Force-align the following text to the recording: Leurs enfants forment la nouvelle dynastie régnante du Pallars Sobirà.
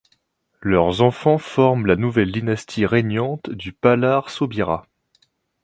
Leurs 0.63 1.01
enfants 1.03 1.37
forment 1.37 1.85
la 1.85 1.95
nouvelle 1.95 2.31
dynastie 2.31 2.87
régnante 2.87 3.51
du 3.51 3.71
Pallars 3.71 4.31
Sobirà. 4.31 4.87